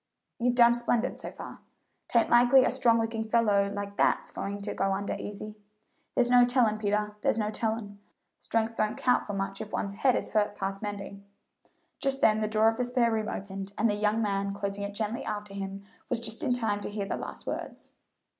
"You've 0.39 0.55
done 0.55 0.73
splendid, 0.73 1.19
so 1.19 1.29
far. 1.29 1.59
'Tain't 2.07 2.31
likely 2.31 2.63
a 2.65 2.71
strong 2.71 2.97
looking 2.97 3.23
fellow 3.23 3.69
like 3.71 3.97
that's 3.97 4.31
going 4.31 4.61
to 4.61 4.73
go 4.73 4.93
under 4.93 5.15
easy." 5.19 5.53
"There's 6.15 6.27
no 6.31 6.43
tellin', 6.43 6.79
Peter 6.79 7.15
there's 7.21 7.37
no 7.37 7.51
tellin'; 7.51 7.99
strength 8.39 8.75
don't 8.75 8.97
count 8.97 9.27
for 9.27 9.33
much 9.33 9.61
if 9.61 9.71
one's 9.71 9.93
head 9.93 10.15
is 10.15 10.29
hurt 10.29 10.55
past 10.55 10.81
mending." 10.81 11.23
Just 11.99 12.19
then 12.19 12.39
the 12.39 12.47
door 12.47 12.67
of 12.67 12.77
the 12.77 12.85
spare 12.85 13.11
room 13.11 13.29
opened, 13.29 13.73
and 13.77 13.87
the 13.87 13.93
young 13.93 14.23
man, 14.23 14.53
closing 14.53 14.81
it 14.83 14.95
gently 14.95 15.23
after 15.23 15.53
him, 15.53 15.83
was 16.09 16.19
just 16.19 16.41
in 16.43 16.51
time 16.53 16.81
to 16.81 16.89
hear 16.89 17.05
the 17.05 17.15
last 17.15 17.45
words. 17.45 17.91